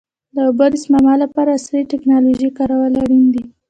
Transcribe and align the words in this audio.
د 0.35 0.37
اوبو 0.47 0.65
د 0.71 0.75
سپما 0.83 1.13
لپاره 1.23 1.49
عصري 1.57 1.81
ټکنالوژي 1.91 2.49
کارول 2.57 2.93
اړین 3.03 3.25
دي. 3.33 3.43